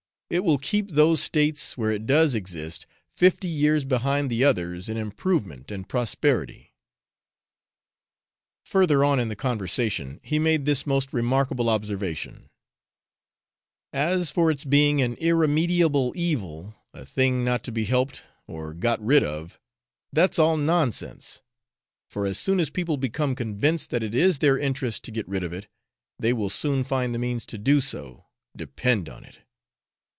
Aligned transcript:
It 0.33 0.45
will 0.45 0.59
keep 0.59 0.91
those 0.91 1.21
states 1.21 1.77
where 1.77 1.91
it 1.91 2.05
does 2.07 2.35
exist 2.35 2.85
fifty 3.09 3.49
years 3.49 3.83
behind 3.83 4.29
the 4.31 4.45
others 4.45 4.87
in 4.87 4.95
improvement 4.95 5.69
and 5.69 5.89
prosperity.' 5.89 6.73
Further 8.63 9.03
on 9.03 9.19
in 9.19 9.27
the 9.27 9.35
conversation, 9.35 10.21
he 10.23 10.39
made 10.39 10.63
this 10.63 10.87
most 10.87 11.11
remarkable 11.11 11.67
observation, 11.67 12.47
'As 13.91 14.31
for 14.31 14.49
its 14.49 14.63
being 14.63 15.01
an 15.01 15.15
irremediable 15.15 16.13
evil 16.15 16.75
a 16.93 17.05
thing 17.05 17.43
not 17.43 17.61
to 17.65 17.71
be 17.73 17.83
helped 17.83 18.23
or 18.47 18.73
got 18.73 19.03
rid 19.03 19.25
of 19.25 19.59
that's 20.13 20.39
all 20.39 20.55
nonsense; 20.55 21.41
for 22.09 22.25
as 22.25 22.39
soon 22.39 22.61
as 22.61 22.69
people 22.69 22.95
become 22.95 23.35
convinced 23.35 23.89
that 23.89 24.01
it 24.01 24.15
is 24.15 24.39
their 24.39 24.57
interest 24.57 25.03
to 25.03 25.11
get 25.11 25.27
rid 25.27 25.43
of 25.43 25.51
it, 25.51 25.67
they 26.17 26.31
will 26.31 26.49
soon 26.49 26.85
find 26.85 27.13
the 27.13 27.19
means 27.19 27.45
to 27.47 27.57
do 27.57 27.81
so, 27.81 28.27
depend 28.55 29.09
upon 29.09 29.25
it.' 29.25 29.39